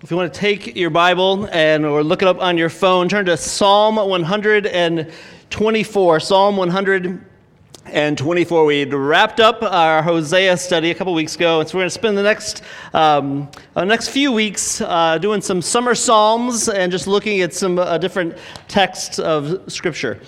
[0.00, 3.08] If you want to take your Bible and or look it up on your phone,
[3.08, 6.20] turn to Psalm 124.
[6.20, 8.64] Psalm 124.
[8.64, 11.94] We wrapped up our Hosea study a couple weeks ago, and so we're going to
[11.94, 12.62] spend the next
[12.94, 17.80] um, uh, next few weeks uh, doing some summer psalms and just looking at some
[17.80, 18.38] uh, different
[18.68, 20.20] texts of Scripture.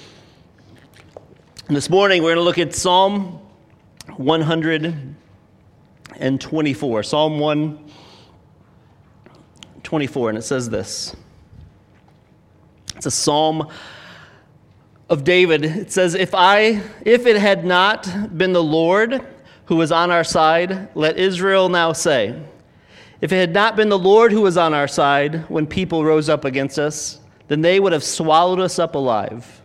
[1.68, 3.38] And this morning we're going to look at Psalm
[4.16, 7.02] 124.
[7.04, 7.89] Psalm 1.
[9.90, 11.16] 24, and it says this.
[12.94, 13.68] It's a psalm
[15.08, 15.64] of David.
[15.64, 19.20] It says, If I if it had not been the Lord
[19.64, 22.40] who was on our side, let Israel now say,
[23.20, 26.28] If it had not been the Lord who was on our side when people rose
[26.28, 27.18] up against us,
[27.48, 29.60] then they would have swallowed us up alive.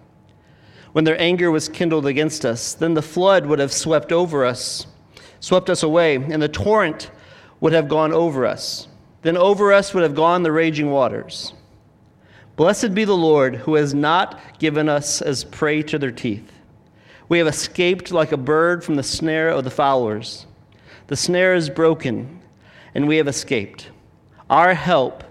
[0.93, 4.87] When their anger was kindled against us, then the flood would have swept over us,
[5.39, 7.11] swept us away, and the torrent
[7.59, 8.87] would have gone over us.
[9.25, 11.51] Then over us would have gone the raging waters.
[12.55, 16.51] Blessed be the Lord, who has not given us as prey to their teeth.
[17.27, 20.45] We have escaped like a bird from the snare of the fowlers.
[21.07, 22.39] The snare is broken,
[22.93, 23.89] and we have escaped.
[24.47, 25.23] Our help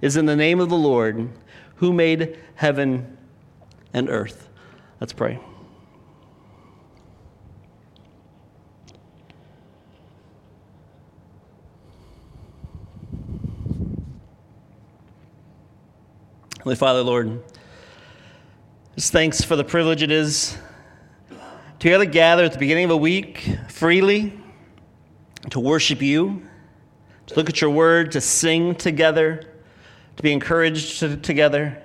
[0.00, 1.28] is in the name of the Lord,
[1.74, 3.18] who made heaven
[3.92, 4.48] and earth.
[4.98, 5.38] Let's pray.
[16.62, 17.42] Holy Father, Lord,
[18.94, 20.56] just thanks for the privilege it is
[21.28, 24.32] to be able to gather at the beginning of a week freely,
[25.50, 26.46] to worship you,
[27.26, 29.44] to look at your word, to sing together,
[30.16, 31.82] to be encouraged to, together.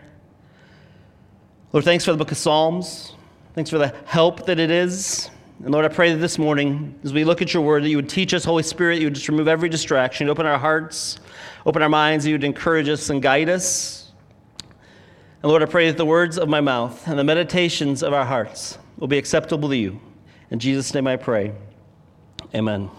[1.74, 3.16] Lord, thanks for the book of Psalms.
[3.56, 5.32] Thanks for the help that it is.
[5.64, 7.96] And Lord, I pray that this morning, as we look at your word, that you
[7.98, 11.20] would teach us, Holy Spirit, you would just remove every distraction, open our hearts,
[11.66, 13.97] open our minds, you would encourage us and guide us.
[15.44, 18.26] And Lord, I pray that the words of my mouth and the meditations of our
[18.26, 20.00] hearts will be acceptable to you.
[20.50, 21.54] In Jesus' name I pray.
[22.56, 22.90] Amen.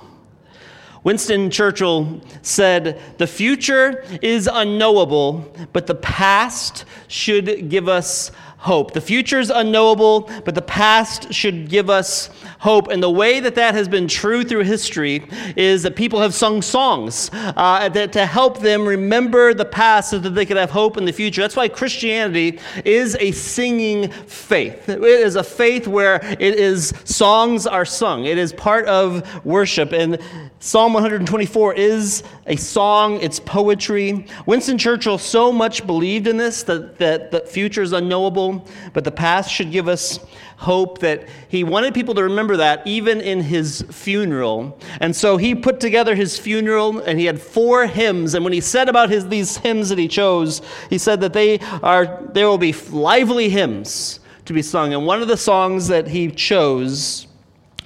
[1.02, 8.92] Winston Churchill said, The future is unknowable, but the past should give us hope.
[8.92, 12.88] The future is unknowable, but the past should give us hope.
[12.88, 15.24] And the way that that has been true through history
[15.56, 20.18] is that people have sung songs uh, that, to help them remember the past so
[20.18, 21.40] that they could have hope in the future.
[21.40, 24.88] That's why Christianity is a singing faith.
[24.88, 28.24] It is a faith where it is songs are sung.
[28.24, 29.92] It is part of worship.
[29.92, 30.18] And
[30.60, 34.26] Psalm 124 is a song, it's poetry.
[34.44, 38.47] Winston Churchill so much believed in this that, that the future is unknowable,
[38.92, 40.20] but the past should give us
[40.56, 44.78] hope that he wanted people to remember that even in his funeral.
[45.00, 48.34] And so he put together his funeral and he had four hymns.
[48.34, 50.60] And when he said about his, these hymns that he chose,
[50.90, 54.94] he said that they are, there will be lively hymns to be sung.
[54.94, 57.28] And one of the songs that he chose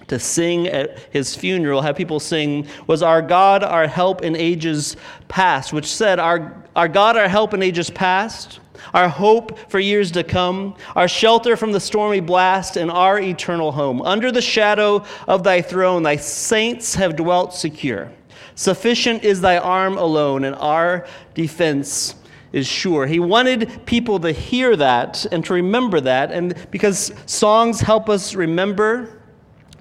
[0.09, 4.97] to sing at his funeral, have people sing, was Our God, our help in ages
[5.29, 8.61] past, which said, Our, our God, our help in ages past,
[8.94, 13.72] our hope for years to come, our shelter from the stormy blast, and our eternal
[13.72, 14.03] home.
[14.03, 18.10] Under the shadow of thy throne, thy saints have dwelt secure.
[18.54, 22.15] Sufficient is thy arm alone, and our defense
[22.53, 23.06] is sure.
[23.06, 28.34] He wanted people to hear that and to remember that, and because songs help us
[28.34, 29.22] remember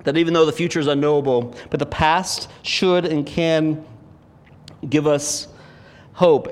[0.04, 3.86] that even though the future is unknowable, but the past should and can
[4.90, 5.48] give us
[6.14, 6.48] hope.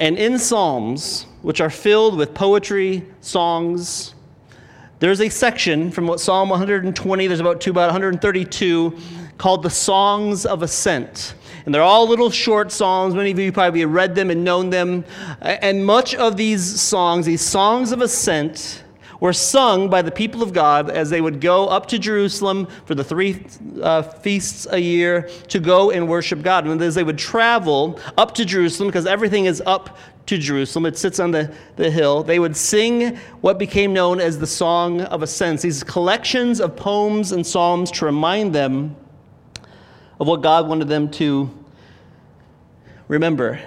[0.00, 4.14] And in Psalms, which are filled with poetry, songs,
[5.02, 8.96] there's a section from what Psalm 120, there's about to about 132,
[9.36, 11.34] called the Songs of Ascent.
[11.66, 13.12] And they're all little short songs.
[13.12, 15.04] Many of you probably read them and known them.
[15.40, 18.84] And much of these songs, these songs of ascent,
[19.18, 22.96] were sung by the people of God as they would go up to Jerusalem for
[22.96, 23.46] the three
[23.80, 26.66] uh, feasts a year to go and worship God.
[26.66, 29.96] And as they would travel up to Jerusalem, because everything is up
[30.26, 34.38] to Jerusalem, it sits on the, the hill, they would sing what became known as
[34.38, 38.94] the Song of Ascents, these collections of poems and psalms to remind them
[40.20, 41.50] of what God wanted them to
[43.08, 43.60] remember.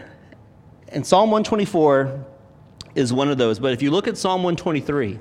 [0.90, 2.25] And Psalm 124
[2.96, 3.60] is one of those.
[3.60, 5.19] But if you look at Psalm 123,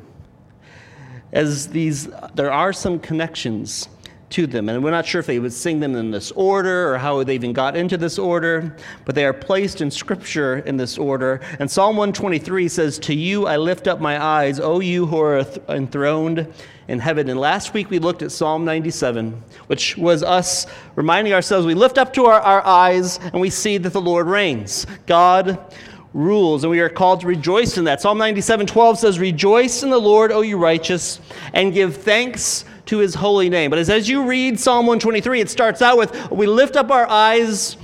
[1.32, 3.88] as these, there are some connections
[4.30, 4.68] to them.
[4.68, 7.34] And we're not sure if they would sing them in this order or how they
[7.34, 11.40] even got into this order, but they are placed in Scripture in this order.
[11.58, 15.46] And Psalm 123 says, To you I lift up my eyes, O you who are
[15.68, 16.52] enthroned
[16.88, 17.28] in heaven.
[17.28, 20.66] And last week we looked at Psalm 97, which was us
[20.96, 24.26] reminding ourselves we lift up to our, our eyes and we see that the Lord
[24.26, 24.86] reigns.
[25.06, 25.74] God
[26.12, 28.00] rules, and we are called to rejoice in that.
[28.00, 31.20] Psalm 97 12 says, Rejoice in the Lord, O you righteous,
[31.52, 33.70] and give thanks to his holy name.
[33.70, 37.08] But as, as you read Psalm 123, it starts out with we lift up our
[37.08, 37.76] eyes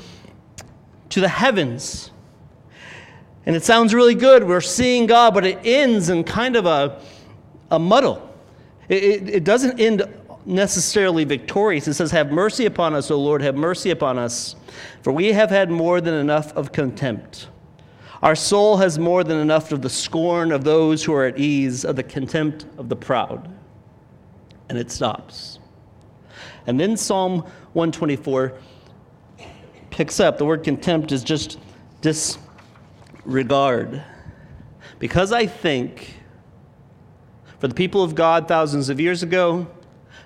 [1.10, 2.10] to the heavens.
[3.46, 4.44] And it sounds really good.
[4.44, 7.00] We're seeing God, but it ends in kind of a,
[7.70, 8.28] a muddle.
[8.88, 10.02] It, it, it doesn't end
[10.44, 11.88] necessarily victorious.
[11.88, 14.56] It says, Have mercy upon us, O Lord, have mercy upon us,
[15.02, 17.48] for we have had more than enough of contempt.
[18.22, 21.86] Our soul has more than enough of the scorn of those who are at ease,
[21.86, 23.50] of the contempt of the proud
[24.70, 25.58] and it stops.
[26.66, 27.40] And then Psalm
[27.72, 28.54] 124
[29.90, 30.38] picks up.
[30.38, 31.58] The word contempt is just
[32.00, 34.02] disregard.
[35.00, 36.14] Because I think
[37.58, 39.66] for the people of God thousands of years ago,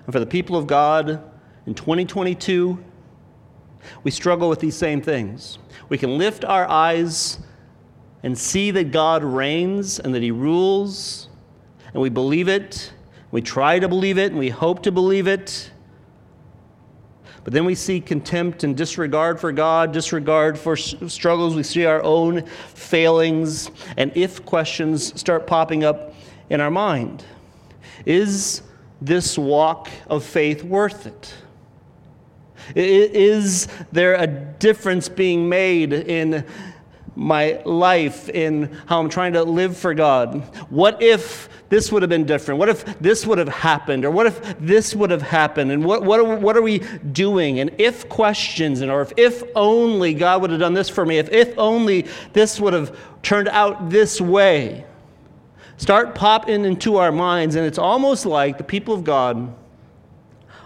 [0.05, 1.23] and for the people of God
[1.65, 2.83] in 2022,
[4.03, 5.57] we struggle with these same things.
[5.89, 7.39] We can lift our eyes
[8.21, 11.29] and see that God reigns and that He rules,
[11.93, 12.91] and we believe it,
[13.35, 15.69] we try to believe it and we hope to believe it.
[17.43, 21.53] But then we see contempt and disregard for God, disregard for struggles.
[21.53, 26.13] We see our own failings, and if questions start popping up
[26.49, 27.25] in our mind.
[28.05, 28.61] Is
[29.01, 31.33] this walk of faith worth it?
[32.73, 36.45] Is there a difference being made in
[37.17, 40.41] my life, in how I'm trying to live for God?
[40.69, 42.59] What if this would have been different?
[42.59, 44.05] What if this would have happened?
[44.05, 45.71] Or what if this would have happened?
[45.71, 46.79] And what, what, are, what are we
[47.11, 47.59] doing?
[47.59, 51.17] And if questions, and or if, if only God would have done this for me,
[51.17, 54.85] if, if only this would have turned out this way,
[55.77, 57.55] start popping into our minds.
[57.55, 59.53] And it's almost like the people of God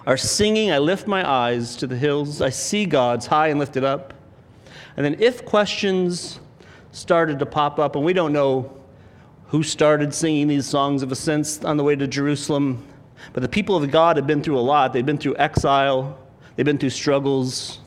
[0.05, 3.83] are singing, I lift my eyes to the hills, I see God's high and lifted
[3.83, 4.13] up.
[4.97, 6.39] And then if questions
[6.91, 8.78] started to pop up, and we don't know
[9.49, 12.85] who started singing these songs of ascent on the way to Jerusalem.
[13.33, 14.93] But the people of God had been through a lot.
[14.93, 16.17] They'd been through exile,
[16.55, 17.79] they'd been through struggles.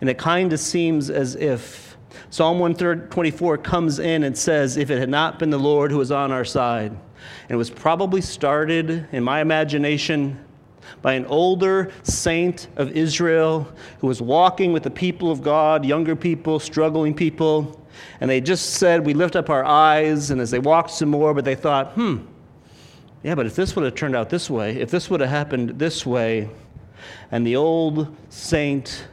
[0.00, 1.96] And it kind of seems as if
[2.30, 6.12] Psalm 124 comes in and says, If it had not been the Lord who was
[6.12, 6.90] on our side.
[6.90, 10.44] And it was probably started, in my imagination,
[11.00, 13.68] by an older saint of Israel
[14.00, 17.80] who was walking with the people of God, younger people, struggling people,
[18.20, 20.30] and they just said, We lift up our eyes.
[20.30, 22.18] And as they walked some more, but they thought, hmm,
[23.22, 25.78] yeah, but if this would have turned out this way, if this would have happened
[25.78, 26.48] this way,
[27.30, 29.06] and the old saint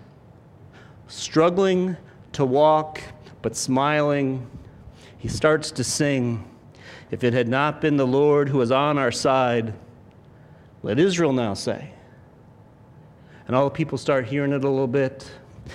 [1.08, 1.98] struggling
[2.34, 3.02] to walk,
[3.42, 4.46] but smiling,
[5.18, 6.46] he starts to sing,
[7.12, 9.74] If it had not been the Lord who was on our side,
[10.84, 11.90] let Israel now say.
[13.48, 15.32] And all the people start hearing it a little bit.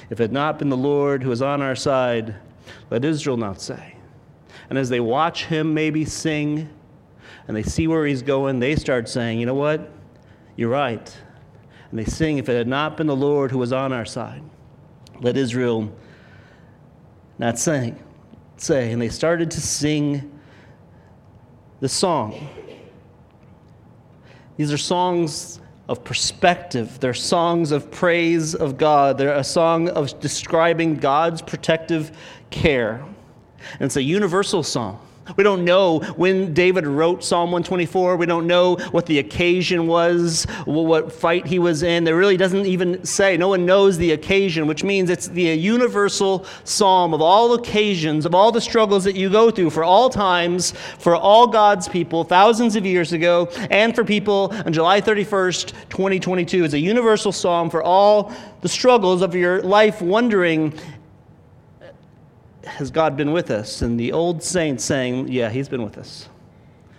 [0.08, 2.34] If it had not been the Lord who was on our side,
[2.90, 3.96] let Israel not say.
[4.68, 6.68] And as they watch him maybe sing
[7.48, 9.90] and they see where he's going, they start saying, you know what?
[10.56, 11.16] You're right.
[11.90, 14.42] And they sing, if it had not been the Lord who was on our side,
[15.20, 15.92] let Israel
[17.38, 17.98] not sing,
[18.56, 18.92] say.
[18.92, 20.40] And they started to sing
[21.80, 22.48] the song.
[24.56, 25.60] These are songs
[25.90, 27.00] of perspective.
[27.00, 29.18] They're songs of praise of God.
[29.18, 32.16] They're a song of describing God's protective
[32.50, 33.04] care.
[33.72, 35.04] And it's a universal song.
[35.36, 38.16] We don't know when David wrote Psalm 124.
[38.16, 42.04] We don't know what the occasion was, what fight he was in.
[42.04, 43.36] There really doesn't even say.
[43.36, 48.34] No one knows the occasion, which means it's the universal psalm of all occasions, of
[48.34, 52.76] all the struggles that you go through for all times, for all God's people thousands
[52.76, 56.64] of years ago, and for people on July 31st, 2022.
[56.64, 60.78] It's a universal psalm for all the struggles of your life, wondering
[62.64, 63.82] has God been with us?
[63.82, 66.28] And the old saint saying, Yeah, he's been with us.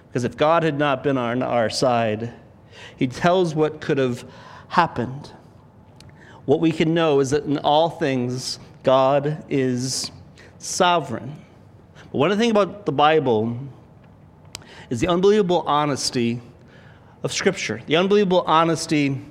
[0.08, 2.34] Because if God had not been on our side,
[2.98, 4.26] he tells what could have
[4.68, 5.32] happened.
[6.46, 10.12] What we can know is that in all things, God is
[10.58, 11.40] sovereign.
[12.12, 13.58] But one of the things about the Bible
[14.90, 16.42] is the unbelievable honesty
[17.24, 19.22] of Scripture, the unbelievable honesty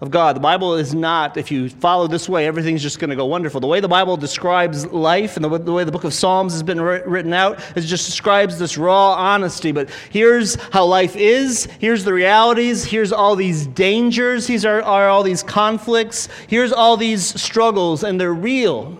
[0.00, 0.36] of God.
[0.36, 3.60] The Bible is not, if you follow this way, everything's just going to go wonderful.
[3.60, 6.62] The way the Bible describes life and the, the way the book of Psalms has
[6.62, 9.72] been written out, it just describes this raw honesty.
[9.72, 15.08] But here's how life is, here's the realities, here's all these dangers, these are, are
[15.08, 18.98] all these conflicts, here's all these struggles, and they're real.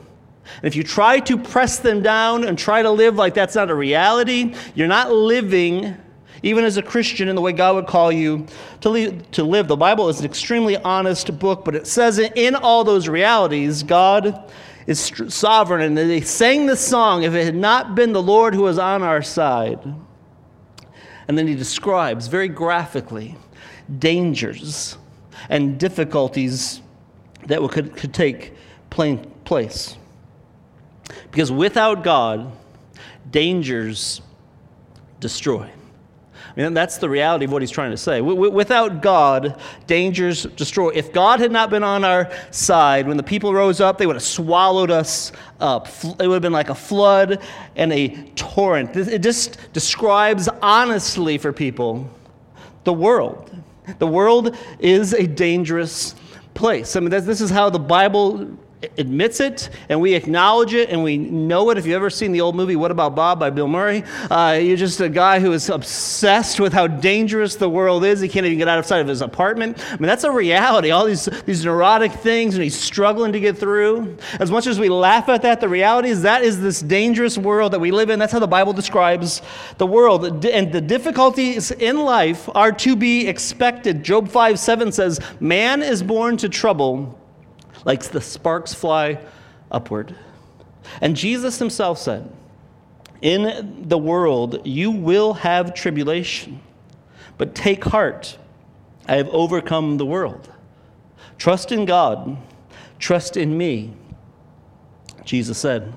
[0.56, 3.70] And if you try to press them down and try to live like that's not
[3.70, 5.96] a reality, you're not living
[6.44, 8.46] even as a Christian, in the way God would call you
[8.82, 9.66] to, to live.
[9.66, 14.52] The Bible is an extremely honest book, but it says in all those realities, God
[14.86, 15.80] is sovereign.
[15.80, 19.02] And they sang this song, if it had not been the Lord who was on
[19.02, 19.80] our side.
[21.26, 23.36] And then he describes very graphically
[23.98, 24.98] dangers
[25.48, 26.82] and difficulties
[27.46, 28.52] that could, could take
[28.84, 29.96] place.
[31.30, 32.52] Because without God,
[33.30, 34.20] dangers
[35.20, 35.70] destroy.
[36.56, 38.20] I mean, that's the reality of what he's trying to say.
[38.20, 40.90] Without God, dangers destroy.
[40.90, 44.14] If God had not been on our side, when the people rose up, they would
[44.14, 45.88] have swallowed us up.
[46.04, 47.42] It would have been like a flood
[47.75, 48.96] and a torrent.
[48.96, 52.08] It just describes honestly for people
[52.84, 53.50] the world.
[53.99, 56.14] The world is a dangerous
[56.54, 56.94] place.
[56.94, 58.56] I mean, this is how the Bible
[58.99, 61.79] admits it and we acknowledge it and we know it.
[61.79, 64.76] If you've ever seen the old movie What About Bob by Bill Murray, uh, you're
[64.76, 68.21] just a guy who is obsessed with how dangerous the world is.
[68.21, 69.79] He can't even get outside of his apartment.
[69.93, 70.91] I mean, that's a reality.
[70.91, 74.17] All these, these neurotic things and he's struggling to get through.
[74.41, 77.73] As much as we laugh at that, the reality is that is this dangerous world
[77.73, 78.19] that we live in.
[78.19, 79.43] That's how the Bible describes
[79.79, 80.45] the world.
[80.45, 84.03] And the difficulties in life are to be expected.
[84.03, 87.19] Job 5 7 says, Man is born to trouble
[87.85, 89.19] like the sparks fly
[89.71, 90.14] upward.
[91.00, 92.31] And Jesus himself said,
[93.23, 96.61] In the world you will have tribulation,
[97.38, 98.38] but take heart,
[99.09, 100.50] I have overcome the world.
[101.38, 102.37] Trust in God,
[102.99, 103.93] trust in me,
[105.25, 105.93] Jesus said.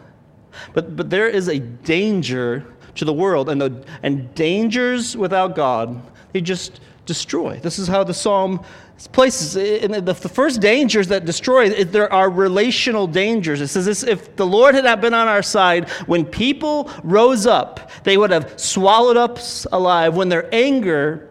[0.74, 2.66] But, but there is a danger
[2.96, 6.02] to the world, and, the, and dangers without God,
[6.34, 7.60] they just destroy.
[7.60, 8.64] This is how the psalm
[9.06, 9.56] places.
[9.56, 13.62] Eh, the, the first dangers that destroy, eh, there are relational dangers.
[13.62, 17.46] It says this, if the Lord had not been on our side, when people rose
[17.46, 21.30] up, they would have swallowed us alive when their anger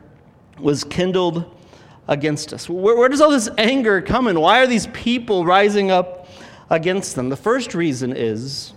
[0.60, 1.52] was kindled
[2.08, 2.68] against us.
[2.68, 4.38] Where, where does all this anger come in?
[4.38, 6.28] Why are these people rising up
[6.70, 7.28] against them?
[7.28, 8.72] The first reason is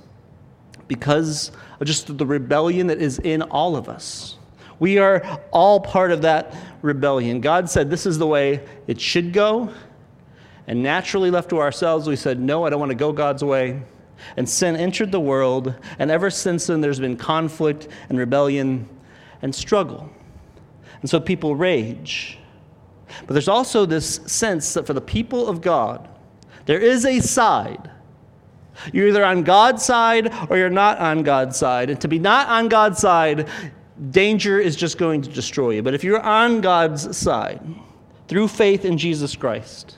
[0.88, 4.36] because of just the rebellion that is in all of us.
[4.80, 7.42] We are all part of that rebellion.
[7.42, 9.74] God said this is the way it should go.
[10.68, 13.82] And naturally, left to ourselves, we said, No, I don't want to go God's way.
[14.38, 15.74] And sin entered the world.
[15.98, 18.88] And ever since then, there's been conflict and rebellion
[19.42, 20.10] and struggle.
[21.02, 22.38] And so people rage.
[23.26, 26.08] But there's also this sense that for the people of God,
[26.66, 27.90] there is a side.
[28.94, 31.90] You're either on God's side or you're not on God's side.
[31.90, 33.50] And to be not on God's side
[34.12, 35.82] danger is just going to destroy you.
[35.82, 37.62] But if you're on God's side,
[38.28, 39.98] through faith in Jesus Christ,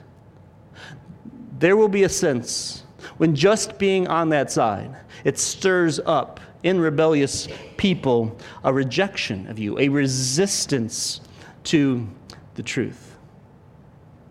[1.59, 2.83] there will be a sense
[3.17, 9.59] when just being on that side, it stirs up in rebellious people a rejection of
[9.59, 11.21] you, a resistance
[11.65, 12.07] to
[12.55, 13.15] the truth.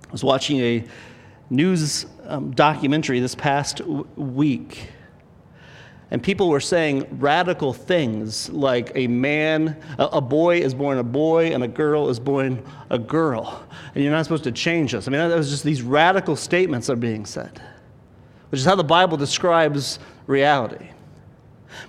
[0.09, 0.85] I was watching a
[1.51, 4.91] news um, documentary this past w- week
[6.11, 11.05] and people were saying radical things like a man, a, a, boy is born a
[11.05, 13.65] boy, and a girl is born a girl.
[13.95, 15.07] And you're not supposed to change this.
[15.07, 17.63] I mean, that was just these radical statements that are being said,
[18.51, 20.89] which is how the Bible describes reality.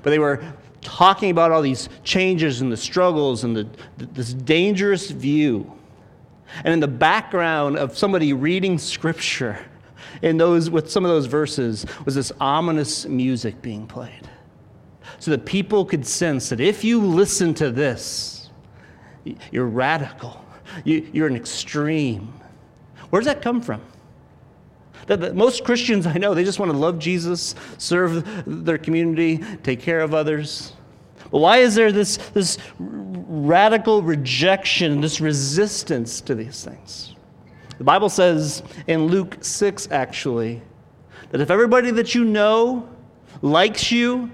[0.03, 0.43] But they were
[0.81, 5.71] talking about all these changes and the struggles and the, this dangerous view.
[6.63, 9.65] And in the background of somebody reading scripture,
[10.21, 14.29] in those, with some of those verses was this ominous music being played.
[15.19, 18.49] So that people could sense that if you listen to this,
[19.51, 20.43] you're radical,
[20.83, 22.33] you, you're an extreme.
[23.09, 23.81] Where does that come from?
[25.07, 29.79] That, most Christians I know, they just want to love Jesus, serve their community, take
[29.79, 30.73] care of others.
[31.31, 37.15] But why is there this, this radical rejection, this resistance to these things?
[37.81, 40.61] The Bible says in Luke 6, actually,
[41.31, 42.88] that if everybody that you know
[43.41, 44.29] likes you,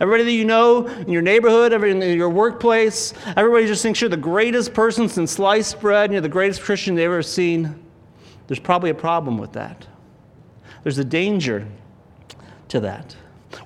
[0.00, 4.16] everybody that you know in your neighborhood, in your workplace, everybody just thinks you're the
[4.16, 7.78] greatest person since sliced bread and you're the greatest Christian they've ever seen,
[8.46, 9.86] there's probably a problem with that.
[10.82, 11.66] There's a danger
[12.68, 13.14] to that.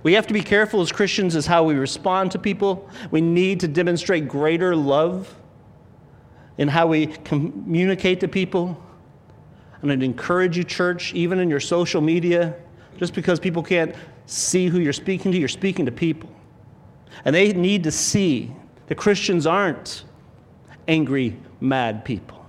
[0.03, 2.91] We have to be careful as Christians as how we respond to people.
[3.13, 5.33] We need to demonstrate greater love
[6.59, 8.83] in how we communicate to people.
[9.83, 12.55] And I'd encourage you, church, even in your social media,
[12.97, 13.95] just because people can't
[14.27, 16.31] see who you're speaking to, you're speaking to people.
[17.25, 18.53] And they need to see
[18.87, 20.05] that Christians aren't
[20.89, 22.45] angry, mad people.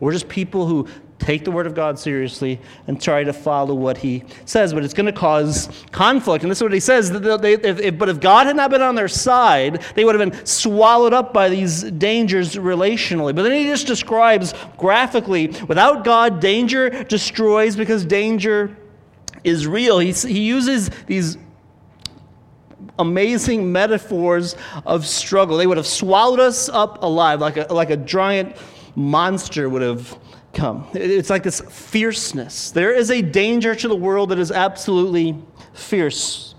[0.00, 0.86] We're just people who
[1.18, 4.72] take the Word of God seriously and try to follow what He says.
[4.72, 6.44] But it's going to cause conflict.
[6.44, 7.10] And this is what He says.
[7.10, 10.30] They, if, if, but if God had not been on their side, they would have
[10.30, 13.34] been swallowed up by these dangers relationally.
[13.34, 18.76] But then He just describes graphically without God, danger destroys because danger
[19.44, 19.98] is real.
[19.98, 21.36] He, he uses these
[22.98, 25.56] amazing metaphors of struggle.
[25.56, 28.56] They would have swallowed us up alive like a, like a giant
[28.94, 30.18] monster would have
[30.94, 32.70] It's like this fierceness.
[32.70, 35.36] There is a danger to the world that is absolutely
[35.72, 36.54] fierce.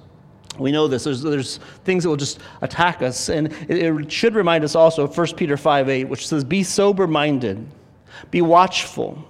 [0.58, 1.04] We know this.
[1.04, 3.30] There's, there's things that will just attack us.
[3.30, 6.64] And it, it should remind us also of 1 Peter 5 8, which says, Be
[6.64, 7.66] sober minded,
[8.32, 9.26] be watchful.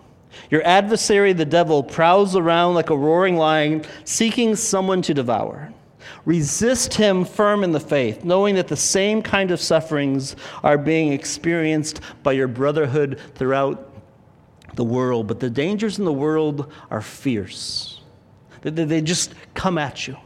[0.49, 5.73] Your adversary, the devil, prowls around like a roaring lion, seeking someone to devour.
[6.25, 11.13] Resist him firm in the faith, knowing that the same kind of sufferings are being
[11.13, 13.88] experienced by your brotherhood throughout
[14.75, 18.01] the world, but the dangers in the world are fierce.
[18.61, 20.17] They just come at you.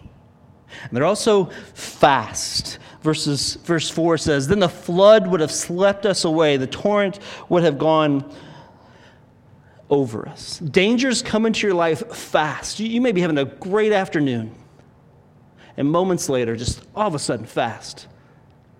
[0.82, 2.80] And they're also fast.
[3.02, 7.20] Verses, verse 4 says, Then the flood would have swept us away, the torrent
[7.50, 8.34] would have gone
[9.90, 10.60] over us.
[10.60, 12.80] Dangers come into your life fast.
[12.80, 14.56] You may be having a great afternoon,
[15.78, 18.08] and moments later, just all of a sudden, fast.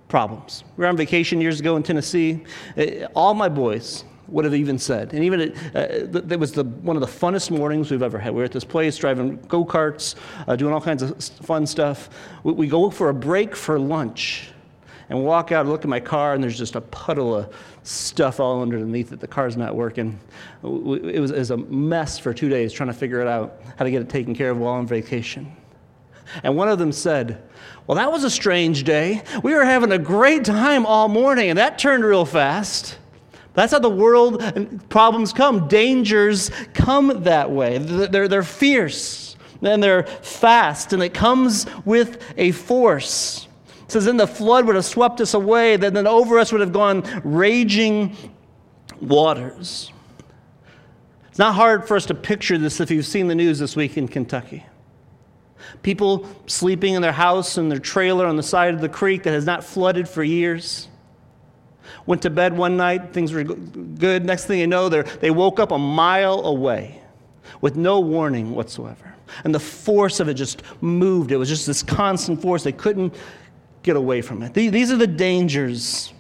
[0.08, 0.64] Problems.
[0.78, 2.44] We were on vacation years ago in Tennessee.
[2.78, 5.14] Eh, all my boys, would have even said.
[5.14, 8.34] And even it, uh, was the, one of the funnest mornings we've ever had.
[8.34, 10.16] We were at this place driving go karts,
[10.48, 12.10] uh, doing all kinds of fun stuff.
[12.44, 14.50] We, we, go for a break for lunch
[15.10, 17.54] and walk out and look at my car, and there's just a puddle of
[17.84, 19.20] stuff all underneath it.
[19.20, 20.20] The car's not working.
[20.64, 23.84] It was, it was a mess for two days trying to figure it out, how
[23.86, 25.56] to get it taken care of while on vacation.
[26.42, 27.44] And one of them said,
[27.86, 29.22] Well, that was a strange day.
[29.44, 32.98] We were having a great time all morning, and that turned real fast.
[33.54, 35.68] That's how the world and problems come.
[35.68, 37.78] Dangers come that way.
[37.78, 43.48] They're, they're fierce and they're fast, and it comes with a force.
[43.86, 46.62] It says, Then the flood would have swept us away, then, then over us would
[46.62, 48.16] have gone raging
[49.02, 49.92] waters.
[51.30, 53.98] It's not hard for us to picture this if you've seen the news this week
[53.98, 54.66] in Kentucky.
[55.82, 59.32] People sleeping in their house in their trailer on the side of the creek that
[59.32, 60.90] has not flooded for years.
[62.06, 64.26] Went to bed one night, things were good.
[64.26, 67.02] Next thing you know, they woke up a mile away
[67.62, 69.16] with no warning whatsoever.
[69.44, 71.32] And the force of it just moved.
[71.32, 72.64] It was just this constant force.
[72.64, 73.16] They couldn't
[73.82, 74.54] get away from it.
[74.54, 76.14] These are the dangers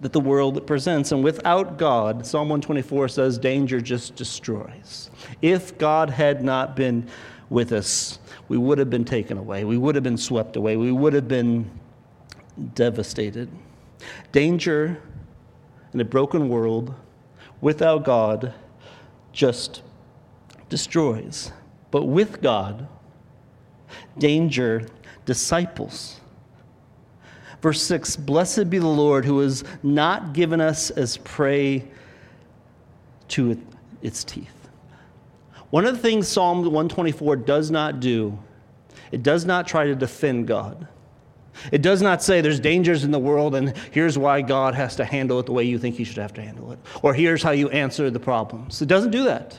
[0.00, 1.12] that the world presents.
[1.12, 5.10] And without God, Psalm 124 says, danger just destroys.
[5.42, 7.06] If God had not been
[7.48, 8.18] with us,
[8.48, 9.64] we would have been taken away.
[9.64, 10.76] We would have been swept away.
[10.76, 11.70] We would have been
[12.74, 13.48] devastated.
[14.32, 15.00] Danger
[15.92, 16.94] in a broken world
[17.60, 18.54] without God
[19.32, 19.82] just
[20.68, 21.52] destroys.
[21.90, 22.88] But with God,
[24.18, 24.86] danger
[25.24, 26.20] disciples.
[27.60, 31.84] Verse 6 Blessed be the Lord who has not given us as prey
[33.28, 33.60] to
[34.02, 34.68] its teeth.
[35.70, 38.38] One of the things Psalm 124 does not do,
[39.12, 40.88] it does not try to defend God.
[41.72, 45.04] It does not say there's dangers in the world and here's why God has to
[45.04, 47.50] handle it the way you think he should have to handle it, or here's how
[47.50, 48.80] you answer the problems.
[48.82, 49.58] It doesn't do that.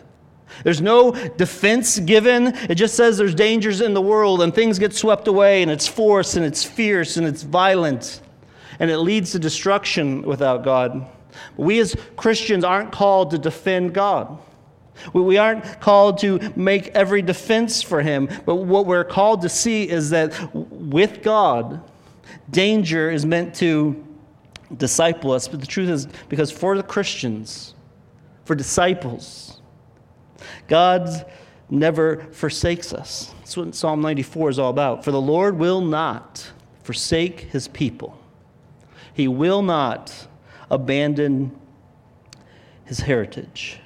[0.64, 2.48] There's no defense given.
[2.70, 5.88] It just says there's dangers in the world and things get swept away and it's
[5.88, 8.22] force and it's fierce and it's violent
[8.80, 11.08] and it leads to destruction without God.
[11.56, 14.40] But we as Christians aren't called to defend God.
[15.14, 19.90] We aren't called to make every defense for him, but what we're called to see
[19.90, 21.82] is that with God,
[22.50, 24.06] danger is meant to
[24.78, 25.48] disciple us.
[25.48, 27.76] But the truth is, because for the Christians,
[28.46, 29.62] for disciples,
[30.68, 31.26] God
[31.70, 33.34] never forsakes us.
[33.40, 35.04] That's what Psalm 94 is all about.
[35.04, 36.52] For the Lord will not
[36.84, 38.18] forsake his people,
[39.14, 40.28] he will not
[40.70, 41.52] abandon
[42.86, 43.82] his heritage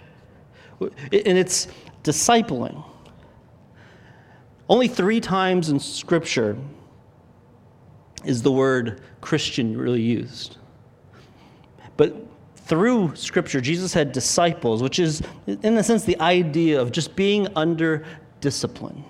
[0.81, 1.67] and it's
[2.03, 2.83] discipling.
[4.67, 6.57] Only three times in Scripture
[8.25, 10.57] is the word Christian really used.
[11.97, 12.15] But
[12.55, 17.47] through Scripture, Jesus had disciples, which is, in a sense, the idea of just being
[17.55, 18.05] under
[18.41, 19.03] discipline,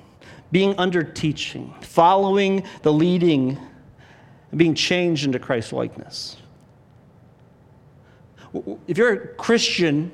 [0.51, 3.57] being under teaching, following the leading,
[4.51, 6.37] and being changed into Christ likeness.
[8.87, 10.11] If you're a Christian,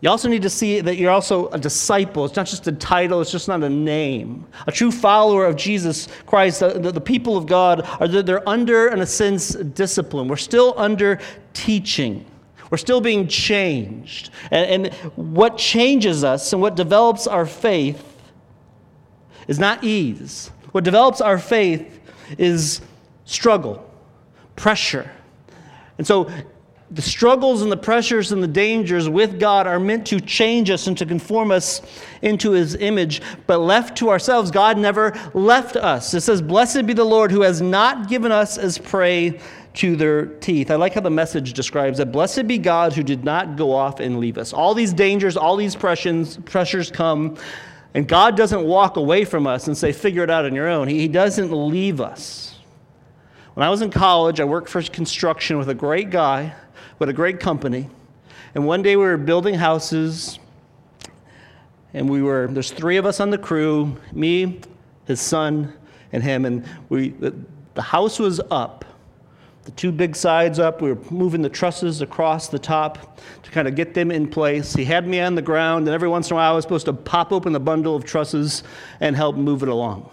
[0.00, 2.26] You also need to see that you're also a disciple.
[2.26, 4.46] It's not just a title, it's just not a name.
[4.66, 8.88] A true follower of Jesus Christ, the, the, the people of God, are they're under,
[8.88, 10.28] in a sense, discipline.
[10.28, 11.18] We're still under
[11.54, 12.26] teaching.
[12.70, 14.30] We're still being changed.
[14.50, 18.04] And, and what changes us and what develops our faith
[19.48, 20.50] is not ease.
[20.72, 22.00] What develops our faith
[22.36, 22.82] is
[23.24, 23.88] struggle,
[24.56, 25.10] pressure.
[25.96, 26.30] And so
[26.90, 30.86] the struggles and the pressures and the dangers with God are meant to change us
[30.86, 31.82] and to conform us
[32.22, 33.22] into his image.
[33.46, 36.14] But left to ourselves, God never left us.
[36.14, 39.40] It says, Blessed be the Lord who has not given us as prey
[39.74, 40.70] to their teeth.
[40.70, 42.12] I like how the message describes that.
[42.12, 44.52] Blessed be God who did not go off and leave us.
[44.52, 47.36] All these dangers, all these pressures, pressures come,
[47.94, 50.86] and God doesn't walk away from us and say, Figure it out on your own.
[50.86, 52.54] He, he doesn't leave us.
[53.54, 56.54] When I was in college, I worked for construction with a great guy
[56.98, 57.88] what a great company.
[58.54, 60.38] And one day we were building houses,
[61.92, 64.60] and we were, there's three of us on the crew me,
[65.06, 65.72] his son,
[66.12, 66.44] and him.
[66.44, 67.34] And we, the,
[67.74, 68.84] the house was up,
[69.64, 70.80] the two big sides up.
[70.80, 74.72] We were moving the trusses across the top to kind of get them in place.
[74.72, 76.86] He had me on the ground, and every once in a while I was supposed
[76.86, 78.62] to pop open the bundle of trusses
[79.00, 80.08] and help move it along.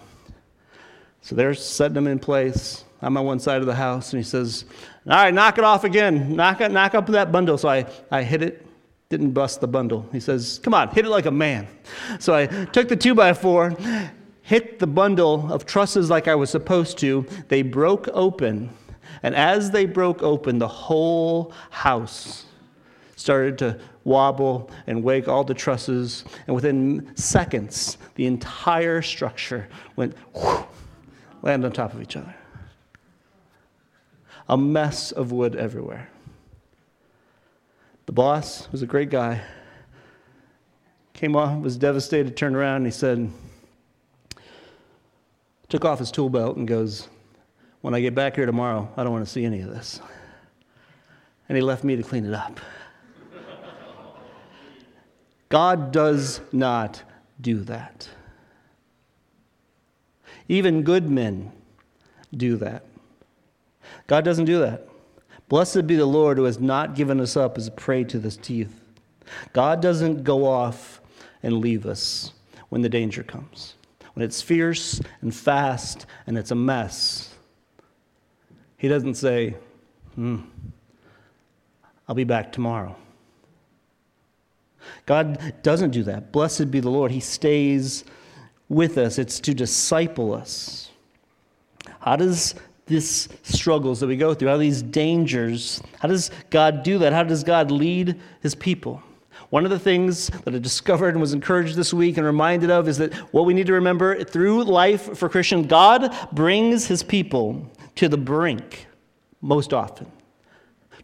[1.22, 2.83] So they're setting them in place.
[3.04, 4.64] I'm on one side of the house, and he says,
[5.06, 6.34] All right, knock it off again.
[6.34, 7.58] Knock, knock up that bundle.
[7.58, 8.66] So I, I hit it,
[9.10, 10.08] didn't bust the bundle.
[10.10, 11.68] He says, Come on, hit it like a man.
[12.18, 13.76] So I took the two by four,
[14.40, 17.26] hit the bundle of trusses like I was supposed to.
[17.48, 18.70] They broke open.
[19.22, 22.46] And as they broke open, the whole house
[23.16, 26.24] started to wobble and wake all the trusses.
[26.46, 30.64] And within seconds, the entire structure went whoosh,
[31.42, 32.34] land on top of each other
[34.48, 36.08] a mess of wood everywhere.
[38.06, 39.40] The boss was a great guy.
[41.14, 43.30] Came off, was devastated, turned around, and he said,
[45.74, 47.08] took off his tool belt and goes,
[47.80, 50.00] When I get back here tomorrow, I don't want to see any of this.
[51.48, 52.60] And he left me to clean it up.
[55.48, 57.02] God does not
[57.40, 58.08] do that.
[60.48, 61.50] Even good men
[62.36, 62.84] do that.
[64.06, 64.86] God doesn't do that.
[65.48, 68.36] Blessed be the Lord who has not given us up as a prey to this
[68.36, 68.80] teeth.
[69.52, 71.00] God doesn't go off
[71.42, 72.32] and leave us
[72.68, 73.74] when the danger comes.
[74.14, 77.34] When it's fierce and fast and it's a mess,
[78.76, 79.56] He doesn't say,
[80.14, 80.38] hmm,
[82.08, 82.96] I'll be back tomorrow.
[85.06, 86.32] God doesn't do that.
[86.32, 87.10] Blessed be the Lord.
[87.10, 88.04] He stays
[88.68, 90.90] with us, it's to disciple us.
[92.00, 92.54] How does
[92.86, 97.12] these struggles that we go through, how these dangers, how does God do that?
[97.12, 99.02] How does God lead his people?
[99.50, 102.88] One of the things that I discovered and was encouraged this week and reminded of
[102.88, 107.70] is that what we need to remember through life for Christian, God brings his people
[107.94, 108.86] to the brink
[109.40, 110.10] most often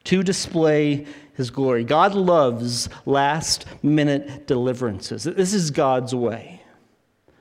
[0.05, 1.85] to display his glory.
[1.85, 5.25] God loves last minute deliverances.
[5.25, 6.60] This is God's way.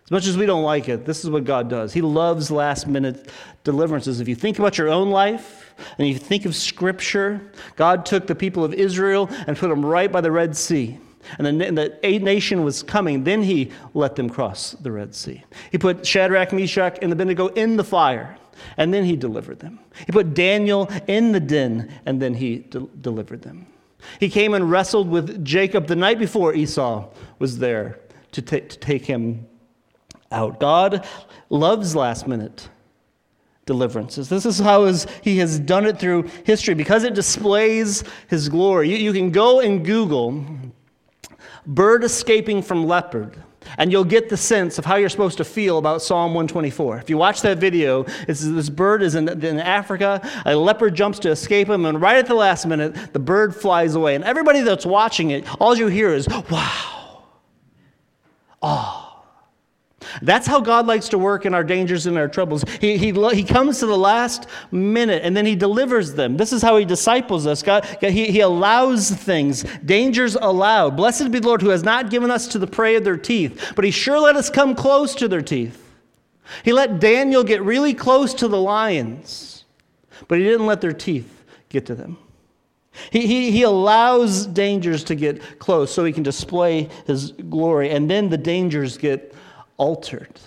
[0.10, 1.94] As much as we don't like it, this is what God does.
[1.94, 3.30] He loves last minute
[3.64, 4.20] deliverances.
[4.20, 8.34] If you think about your own life and you think of Scripture, God took the
[8.34, 10.98] people of Israel and put them right by the Red Sea.
[11.38, 13.24] And the, the nation was coming.
[13.24, 15.44] Then he let them cross the Red Sea.
[15.72, 18.36] He put Shadrach, Meshach, and Abednego in the fire,
[18.78, 19.78] and then he delivered them.
[20.08, 23.68] He put Daniel in the den, and then he de- delivered them.
[24.20, 28.00] He came and wrestled with Jacob the night before Esau was there
[28.32, 29.46] to, t- to take him
[30.32, 30.60] out.
[30.60, 31.08] God
[31.50, 32.70] loves last minute
[33.66, 34.30] deliverances.
[34.30, 38.90] This is how his, he has done it through history because it displays his glory.
[38.90, 40.44] You, you can go and Google
[41.66, 43.38] bird escaping from leopard.
[43.78, 46.98] And you'll get the sense of how you're supposed to feel about Psalm 124.
[46.98, 51.30] If you watch that video, this bird is in, in Africa, a leopard jumps to
[51.30, 54.16] escape him, and right at the last minute, the bird flies away.
[54.16, 57.24] And everybody that's watching it, all you hear is, wow,
[58.62, 58.99] oh.
[60.22, 62.64] That's how God likes to work in our dangers and our troubles.
[62.82, 66.38] He, he, he comes to the last minute and then he delivers them.
[66.38, 67.64] This is how he disciples us.
[67.64, 70.98] God, he, he allows things, dangers allowed.
[70.98, 73.74] Blessed be the Lord who has not given us to the prey of their teeth,
[73.76, 75.86] but he sure let us come close to their teeth.
[76.64, 79.66] He let Daniel get really close to the lions,
[80.28, 82.18] but he didn't let their teeth get to them.
[83.12, 88.10] He, he, he allows dangers to get close so he can display his glory, and
[88.10, 89.34] then the dangers get
[89.80, 90.40] altered.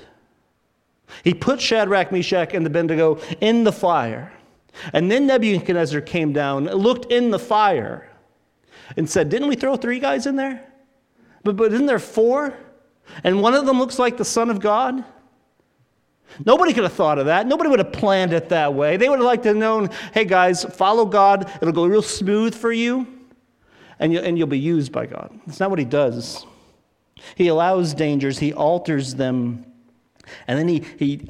[1.24, 4.32] He put Shadrach, Meshach, and Abednego in the fire.
[4.92, 8.08] And then Nebuchadnezzar came down, looked in the fire,
[8.96, 10.64] and said, Didn't we throw three guys in there?
[11.44, 12.54] But, but isn't there four?
[13.24, 15.04] And one of them looks like the Son of God?
[16.44, 17.46] Nobody could have thought of that.
[17.46, 18.96] Nobody would have planned it that way.
[18.96, 21.50] They would have liked to have known hey, guys, follow God.
[21.60, 23.06] It'll go real smooth for you,
[23.98, 25.38] and, you, and you'll be used by God.
[25.46, 26.46] It's not what he does.
[27.34, 29.64] He allows dangers, he alters them,
[30.46, 31.28] and then he, he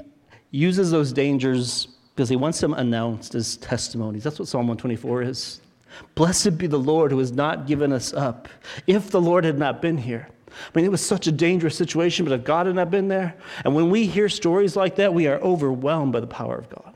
[0.51, 4.23] uses those dangers because he wants them announced as testimonies.
[4.23, 5.61] That's what Psalm 124 is.
[6.15, 8.49] Blessed be the Lord who has not given us up.
[8.87, 12.25] If the Lord had not been here, I mean, it was such a dangerous situation,
[12.25, 15.27] but if God had not been there, and when we hear stories like that, we
[15.27, 16.95] are overwhelmed by the power of God.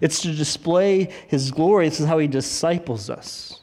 [0.00, 1.88] It's to display His glory.
[1.88, 3.55] This is how He disciples us.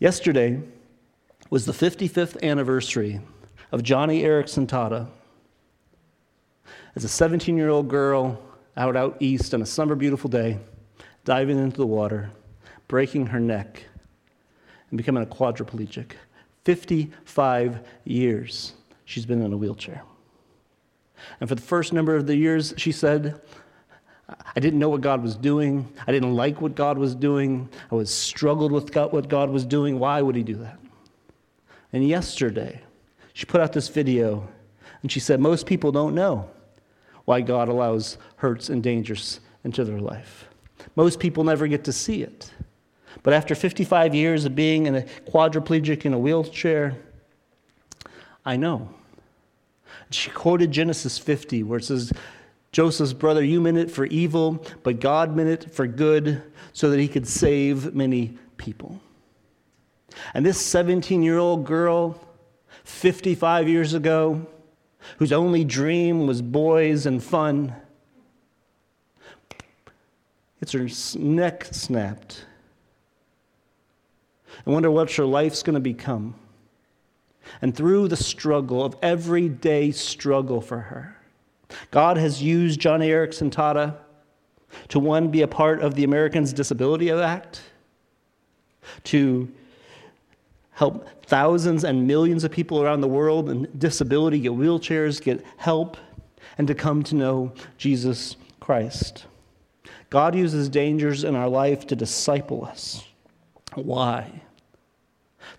[0.00, 0.62] Yesterday
[1.50, 3.20] was the 55th anniversary
[3.70, 5.08] of Joni Eareckson Tada.
[6.96, 8.40] As a 17 year old girl
[8.78, 10.58] out out east on a summer beautiful day,
[11.26, 12.30] diving into the water,
[12.88, 13.84] breaking her neck,
[14.88, 16.12] and becoming a quadriplegic.
[16.64, 18.72] 55 years
[19.04, 20.02] she's been in a wheelchair.
[21.40, 23.38] And for the first number of the years, she said,
[24.56, 25.88] I didn't know what God was doing.
[26.06, 27.68] I didn't like what God was doing.
[27.90, 29.98] I was struggled with God, what God was doing.
[29.98, 30.78] Why would He do that?
[31.92, 32.80] And yesterday,
[33.32, 34.46] she put out this video
[35.02, 36.48] and she said, Most people don't know
[37.24, 40.48] why God allows hurts and dangers into their life.
[40.96, 42.50] Most people never get to see it.
[43.22, 46.96] But after 55 years of being in a quadriplegic in a wheelchair,
[48.44, 48.88] I know.
[50.10, 52.12] She quoted Genesis 50, where it says,
[52.72, 57.00] Joseph's brother, you meant it for evil, but God meant it for good so that
[57.00, 59.00] he could save many people.
[60.34, 62.20] And this 17 year old girl,
[62.84, 64.46] 55 years ago,
[65.18, 67.74] whose only dream was boys and fun,
[70.60, 70.86] gets her
[71.18, 72.44] neck snapped
[74.66, 76.34] I wonder what her life's going to become.
[77.62, 81.16] And through the struggle of everyday struggle for her,
[81.90, 83.96] God has used Joni Eareckson Tada
[84.88, 87.62] to one, be a part of the Americans Disability Act,
[89.04, 89.50] to
[90.72, 95.96] help thousands and millions of people around the world in disability get wheelchairs, get help,
[96.58, 99.26] and to come to know Jesus Christ.
[100.08, 103.04] God uses dangers in our life to disciple us.
[103.74, 104.42] Why?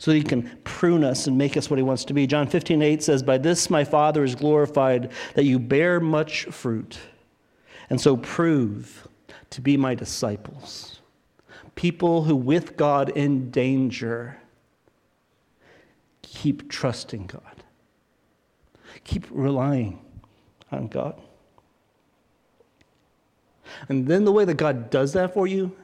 [0.01, 2.25] So he can prune us and make us what he wants to be.
[2.25, 6.97] John 15, 8 says, By this my Father is glorified, that you bear much fruit,
[7.87, 9.07] and so prove
[9.51, 11.01] to be my disciples.
[11.75, 14.39] People who, with God in danger,
[16.23, 17.63] keep trusting God,
[19.03, 19.99] keep relying
[20.71, 21.21] on God.
[23.87, 25.75] And then the way that God does that for you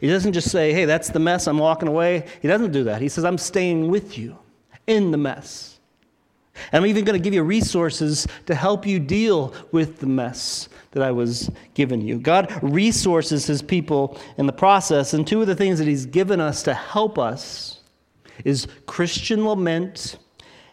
[0.00, 2.26] he doesn't just say, hey, that's the mess, I'm walking away.
[2.42, 3.00] He doesn't do that.
[3.00, 4.38] He says, I'm staying with you
[4.86, 5.78] in the mess.
[6.72, 10.68] And I'm even going to give you resources to help you deal with the mess
[10.92, 12.18] that I was given you.
[12.18, 16.40] God resources his people in the process, and two of the things that he's given
[16.40, 17.80] us to help us
[18.44, 20.18] is Christian lament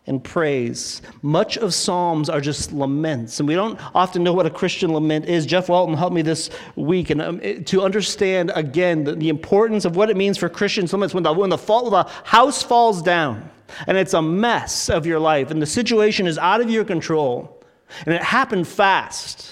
[0.08, 1.02] and praise.
[1.22, 5.26] Much of Psalms are just laments, and we don't often know what a Christian lament
[5.26, 5.46] is.
[5.46, 9.96] Jeff Walton helped me this week and um, to understand again the, the, importance of
[9.96, 10.92] what it means for Christians.
[10.92, 13.50] laments when the, when the, fall, the house falls down
[13.88, 17.62] and it's a mess of your life and the situation is out of your control
[18.06, 19.52] and it happened fast.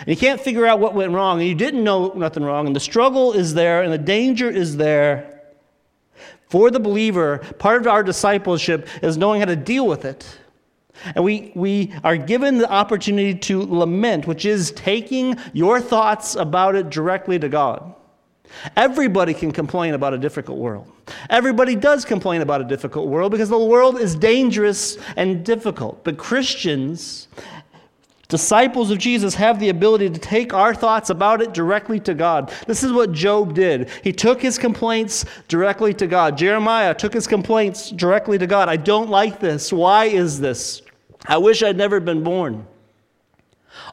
[0.00, 2.74] And you can't figure out what went wrong, and you didn't know nothing wrong, and
[2.74, 5.31] the struggle is there, and the danger is there.
[6.52, 10.38] For the believer, part of our discipleship is knowing how to deal with it.
[11.14, 16.74] And we, we are given the opportunity to lament, which is taking your thoughts about
[16.74, 17.94] it directly to God.
[18.76, 20.92] Everybody can complain about a difficult world.
[21.30, 26.04] Everybody does complain about a difficult world because the world is dangerous and difficult.
[26.04, 27.28] But Christians
[28.32, 32.50] Disciples of Jesus have the ability to take our thoughts about it directly to God.
[32.66, 33.90] This is what Job did.
[34.02, 36.38] He took his complaints directly to God.
[36.38, 38.70] Jeremiah took his complaints directly to God.
[38.70, 39.70] I don't like this.
[39.70, 40.80] Why is this?
[41.26, 42.66] I wish I'd never been born.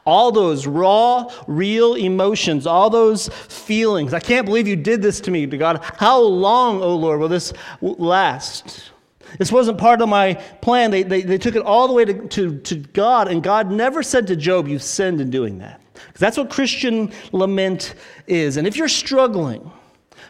[0.06, 4.14] All those raw, real emotions, all those feelings.
[4.14, 5.84] I can't believe you did this to me, to God.
[5.98, 8.89] How long, O oh Lord, will this last?
[9.38, 10.90] This wasn't part of my plan.
[10.90, 14.02] They, they, they took it all the way to, to, to God, and God never
[14.02, 15.80] said to Job, You've sinned in doing that.
[15.94, 17.94] Because that's what Christian lament
[18.26, 18.56] is.
[18.56, 19.70] And if you're struggling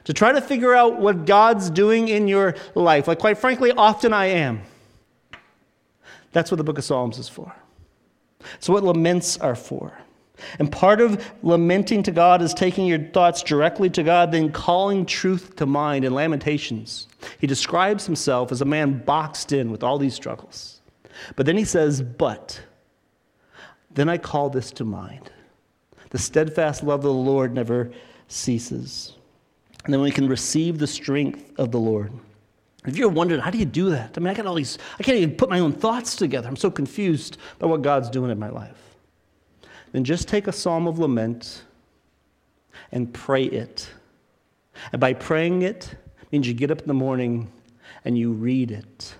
[0.05, 4.13] to try to figure out what God's doing in your life, like quite frankly, often
[4.13, 4.63] I am,
[6.33, 7.55] that's what the book of Psalms is for.
[8.59, 9.93] So, what laments are for.
[10.59, 15.07] And part of lamenting to God is taking your thoughts directly to God, then calling
[15.07, 17.09] truth to mind in Lamentations.
[17.39, 20.81] He describes himself as a man boxed in with all these struggles.
[21.37, 22.61] But then he says, But
[23.91, 25.31] then I call this to mind.
[26.11, 27.91] The steadfast love of the Lord never
[28.29, 29.17] ceases.
[29.85, 32.13] And then we can receive the strength of the Lord.
[32.87, 34.17] If you're wondering, how do you do that?
[34.17, 36.49] I mean, I got all these, I can't even put my own thoughts together.
[36.49, 38.90] I'm so confused by what God's doing in my life.
[39.93, 41.65] Then just take a psalm of lament
[42.93, 43.89] and pray it.
[44.93, 45.95] And by praying it,
[46.31, 47.51] means you get up in the morning
[48.05, 49.15] and you read it.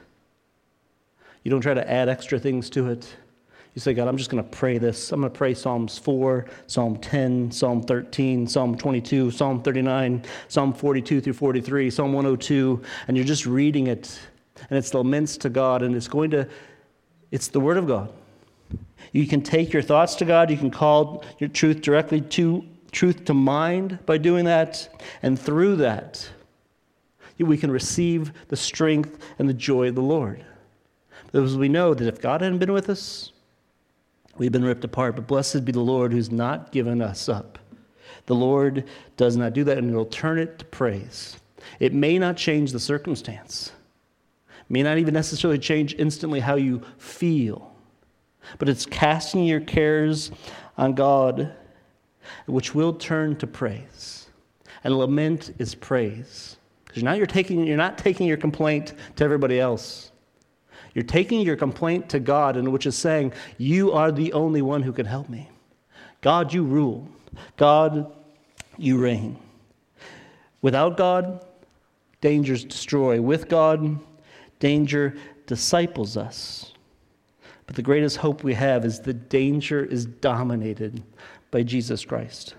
[1.43, 3.17] You don't try to add extra things to it.
[3.75, 5.13] You say, God, I'm just going to pray this.
[5.13, 10.73] I'm going to pray Psalms 4, Psalm 10, Psalm 13, Psalm 22, Psalm 39, Psalm
[10.73, 14.19] 42 through 43, Psalm 102, and you're just reading it.
[14.69, 16.49] And it's laments to God, and it's going to,
[17.31, 18.13] it's the Word of God.
[19.13, 23.25] You can take your thoughts to God, you can call your truth directly to truth
[23.27, 24.89] to mind by doing that,
[25.23, 26.29] and through that,
[27.39, 30.45] we can receive the strength and the joy of the Lord.
[31.33, 33.33] Because we know that if God hadn't been with us,
[34.37, 35.17] we've been ripped apart.
[35.17, 37.59] But blessed be the Lord who's not given us up.
[38.27, 38.85] The Lord
[39.17, 41.37] does not do that, and He'll turn it to praise.
[41.79, 43.73] It may not change the circumstance,
[44.61, 47.75] it may not even necessarily change instantly how you feel,
[48.59, 50.31] but it's casting your cares
[50.77, 51.53] on God,
[52.47, 54.29] which will turn to praise.
[54.85, 56.57] And lament is praise.
[56.87, 60.11] Because now you're, taking, you're not taking your complaint to everybody else.
[60.95, 64.83] You're taking your complaint to God, and which is saying, You are the only one
[64.83, 65.49] who can help me.
[66.21, 67.09] God, you rule.
[67.57, 68.13] God,
[68.77, 69.39] you reign.
[70.63, 71.45] Without God,
[72.21, 73.21] dangers destroy.
[73.21, 73.99] With God,
[74.59, 75.15] danger
[75.47, 76.70] disciples us.
[77.71, 81.05] But the greatest hope we have is the danger is dominated
[81.53, 82.57] by Jesus Christ.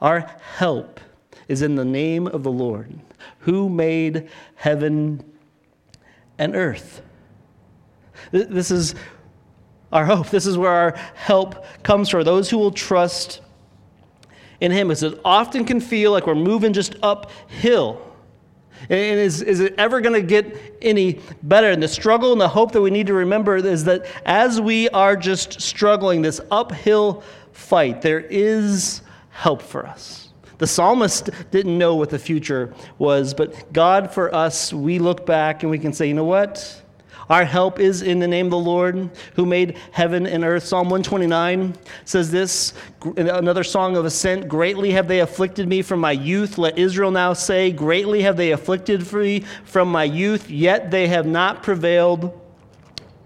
[0.00, 0.20] Our
[0.58, 1.00] help
[1.48, 3.00] is in the name of the Lord,
[3.40, 5.24] who made heaven
[6.38, 7.02] and earth.
[8.30, 8.94] This is
[9.92, 10.30] our hope.
[10.30, 12.22] This is where our help comes from.
[12.22, 13.40] Those who will trust
[14.60, 14.86] in Him.
[14.86, 18.05] Because it often can feel like we're moving just uphill.
[18.82, 21.70] And is, is it ever going to get any better?
[21.70, 24.88] And the struggle and the hope that we need to remember is that as we
[24.90, 30.28] are just struggling this uphill fight, there is help for us.
[30.58, 35.62] The psalmist didn't know what the future was, but God for us, we look back
[35.62, 36.82] and we can say, you know what?
[37.28, 40.64] Our help is in the name of the Lord who made heaven and earth.
[40.64, 42.72] Psalm 129 says this
[43.16, 46.56] another song of ascent Greatly have they afflicted me from my youth.
[46.56, 51.26] Let Israel now say, Greatly have they afflicted me from my youth, yet they have
[51.26, 52.40] not prevailed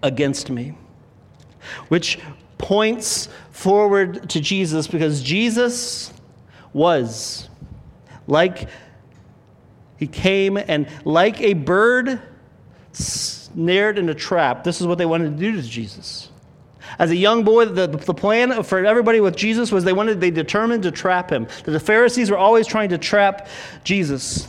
[0.02, 0.74] against me.
[1.88, 2.18] Which
[2.56, 6.12] points forward to Jesus because Jesus
[6.72, 7.48] was
[8.26, 8.68] like
[9.98, 12.22] he came and like a bird
[13.52, 14.64] snared in a trap.
[14.64, 16.30] This is what they wanted to do to Jesus.
[16.98, 20.30] As a young boy, the, the plan for everybody with Jesus was they wanted, they
[20.30, 21.46] determined to trap him.
[21.64, 23.48] The Pharisees were always trying to trap
[23.84, 24.48] Jesus.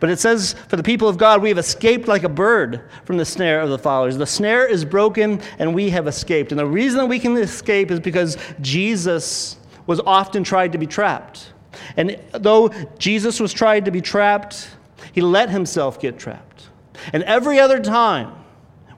[0.00, 3.16] But it says, for the people of God, we have escaped like a bird from
[3.16, 4.16] the snare of the followers.
[4.16, 6.52] The snare is broken and we have escaped.
[6.52, 10.86] And the reason that we can escape is because Jesus was often tried to be
[10.86, 11.52] trapped.
[11.96, 14.68] And though Jesus was tried to be trapped,
[15.12, 16.68] he let himself get trapped.
[17.12, 18.32] And every other time,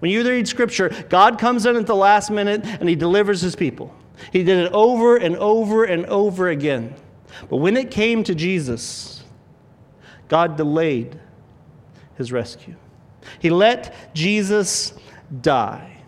[0.01, 3.57] when you read Scripture, God comes in at the last minute and He delivers His
[3.57, 3.95] people.
[4.33, 6.95] He did it over and over and over again.
[7.49, 9.25] But when it came to Jesus,
[10.29, 11.19] God delayed
[12.17, 12.75] His rescue.
[13.39, 14.93] He let Jesus
[15.41, 16.03] die.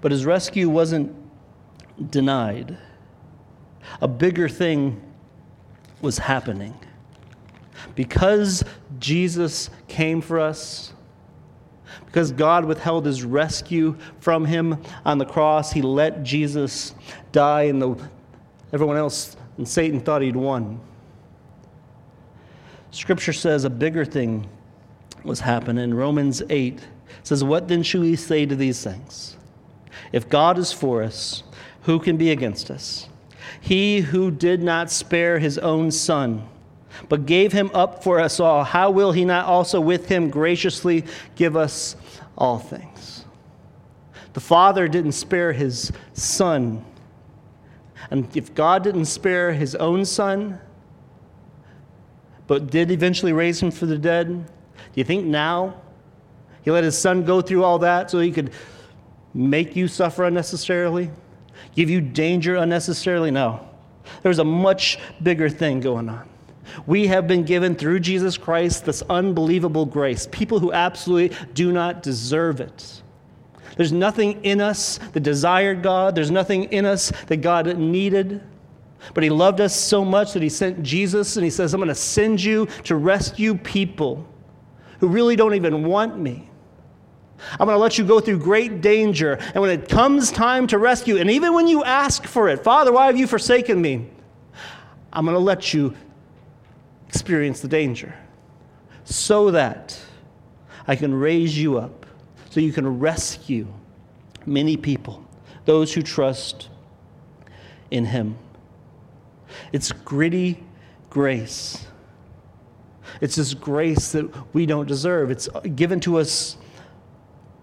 [0.00, 1.14] But His rescue wasn't
[2.10, 2.76] denied.
[4.00, 5.00] A bigger thing
[6.00, 6.74] was happening.
[7.94, 8.64] Because
[8.98, 10.92] Jesus came for us,
[12.04, 16.94] because God withheld his rescue from him on the cross, he let Jesus
[17.32, 17.96] die, and the,
[18.72, 20.80] everyone else and Satan thought he'd won.
[22.90, 24.48] Scripture says a bigger thing
[25.24, 25.92] was happening.
[25.92, 26.80] Romans 8
[27.22, 29.36] says, What then should we say to these things?
[30.12, 31.42] If God is for us,
[31.82, 33.08] who can be against us?
[33.60, 36.48] He who did not spare his own son
[37.08, 41.04] but gave him up for us all, how will he not also with him graciously
[41.34, 41.96] give us
[42.36, 43.24] all things?
[44.32, 46.84] The Father didn't spare his Son.
[48.10, 50.60] And if God didn't spare his own Son,
[52.46, 54.52] but did eventually raise him from the dead, do
[54.94, 55.80] you think now
[56.62, 58.52] he let his Son go through all that so he could
[59.36, 61.10] make you suffer unnecessarily,
[61.74, 63.30] give you danger unnecessarily.
[63.30, 63.68] No.
[64.22, 66.28] There's a much bigger thing going on.
[66.86, 72.02] We have been given through Jesus Christ this unbelievable grace, people who absolutely do not
[72.02, 73.02] deserve it.
[73.76, 78.42] There's nothing in us that desired God, there's nothing in us that God needed.
[79.14, 81.88] But He loved us so much that He sent Jesus and He says, I'm going
[81.88, 84.26] to send you to rescue people
[85.00, 86.48] who really don't even want me.
[87.52, 89.34] I'm going to let you go through great danger.
[89.34, 92.92] And when it comes time to rescue, and even when you ask for it, Father,
[92.92, 94.08] why have you forsaken me?
[95.12, 95.94] I'm going to let you
[97.16, 98.14] experience the danger
[99.04, 99.98] so that
[100.86, 102.04] I can raise you up,
[102.50, 103.66] so you can rescue
[104.44, 105.24] many people,
[105.64, 106.68] those who trust
[107.90, 108.36] in Him.
[109.72, 110.62] It's gritty
[111.08, 111.86] grace.
[113.22, 115.30] It's this grace that we don't deserve.
[115.30, 116.58] It's given to us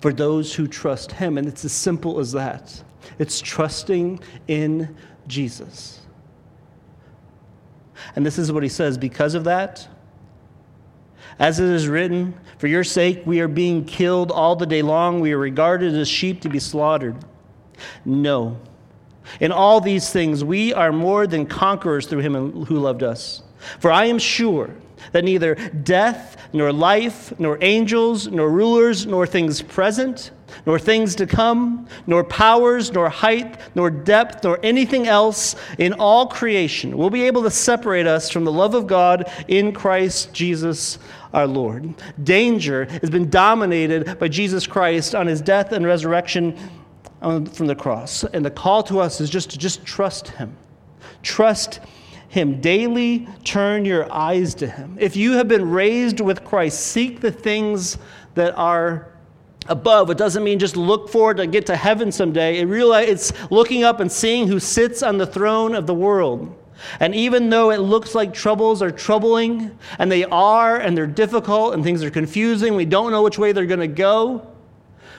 [0.02, 1.38] for those who trust Him.
[1.38, 2.84] And it's as simple as that
[3.20, 4.96] it's trusting in
[5.28, 6.03] Jesus.
[8.16, 9.88] And this is what He says because of that,
[11.40, 15.20] as it is written, For your sake we are being killed all the day long,
[15.20, 17.16] we are regarded as sheep to be slaughtered.
[18.06, 18.60] No.
[19.40, 23.42] In all these things, we are more than conquerors through him who loved us.
[23.80, 24.70] For I am sure
[25.12, 30.32] that neither death, nor life, nor angels, nor rulers, nor things present,
[30.66, 36.28] nor things to come, nor powers, nor height, nor depth, nor anything else in all
[36.28, 41.00] creation will be able to separate us from the love of God in Christ Jesus
[41.34, 41.94] our Lord.
[42.24, 46.58] Danger has been dominated by Jesus Christ on his death and resurrection
[47.20, 48.24] from the cross.
[48.24, 50.56] And the call to us is just to just trust him.
[51.22, 51.80] Trust
[52.28, 52.60] him.
[52.62, 54.98] Daily turn your eyes to him.
[55.00, 57.98] If you have been raised with Christ, seek the things
[58.36, 59.13] that are
[59.68, 60.10] above.
[60.10, 62.60] It doesn't mean just look forward to get to heaven someday.
[62.60, 66.60] It really it's looking up and seeing who sits on the throne of the world.
[67.00, 71.74] And even though it looks like troubles are troubling, and they are, and they're difficult,
[71.74, 74.54] and things are confusing, we don't know which way they're going to go,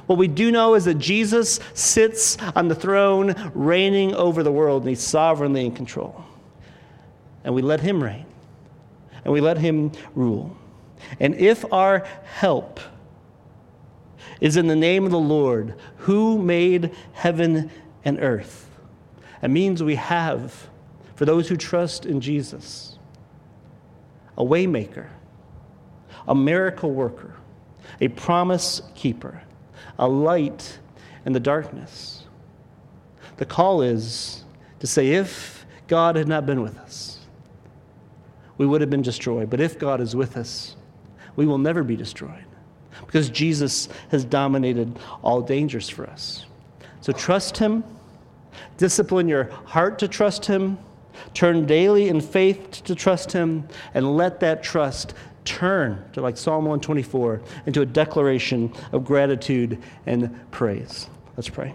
[0.06, 4.82] what we do know is that Jesus sits on the throne, reigning over the world,
[4.82, 6.24] and he's sovereignly in control.
[7.44, 8.26] And we let him reign,
[9.24, 10.56] and we let him rule.
[11.20, 12.80] And if our help
[14.40, 17.70] is in the name of the Lord, who made heaven
[18.04, 18.68] and earth,
[19.42, 20.68] it means we have,
[21.14, 22.98] for those who trust in Jesus,
[24.36, 25.08] a waymaker,
[26.26, 27.34] a miracle worker,
[28.00, 29.42] a promise keeper
[29.98, 30.78] a light
[31.24, 32.24] in the darkness.
[33.36, 34.44] The call is
[34.80, 37.18] to say, if God had not been with us,
[38.58, 39.50] we would have been destroyed.
[39.50, 40.76] But if God is with us,
[41.36, 42.44] we will never be destroyed
[43.06, 46.46] because Jesus has dominated all dangers for us.
[47.00, 47.84] So trust Him,
[48.76, 50.78] discipline your heart to trust Him,
[51.32, 55.14] turn daily in faith to trust Him, and let that trust
[55.44, 61.08] turn to, like Psalm 124, into a declaration of gratitude and praise.
[61.36, 61.74] Let's pray.